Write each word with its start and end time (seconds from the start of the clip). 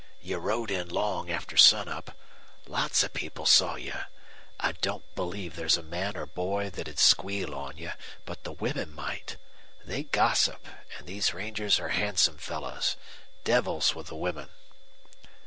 You 0.19 0.39
rode 0.39 0.71
in 0.71 0.89
long 0.89 1.29
after 1.29 1.55
sunup. 1.57 2.17
Lots 2.65 3.03
of 3.03 3.13
people 3.13 3.45
saw 3.45 3.75
you. 3.75 3.93
I 4.59 4.71
don't 4.71 5.05
believe 5.13 5.55
there's 5.55 5.77
a 5.77 5.83
man 5.83 6.17
or 6.17 6.25
boy 6.25 6.71
that 6.71 6.87
'd 6.87 6.97
squeal 6.97 7.53
on 7.53 7.77
you. 7.77 7.91
But 8.25 8.43
the 8.43 8.51
women 8.51 8.95
might. 8.95 9.37
They 9.85 10.01
gossip, 10.01 10.65
and 10.97 11.05
these 11.05 11.35
rangers 11.35 11.79
are 11.79 11.89
handsome 11.89 12.39
fellows 12.39 12.95
devils 13.43 13.93
with 13.93 14.07
the 14.07 14.15
women." 14.15 14.49